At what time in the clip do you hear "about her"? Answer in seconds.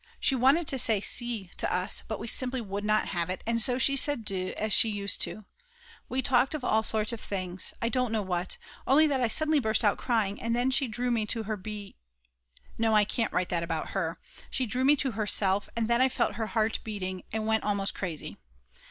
13.61-14.19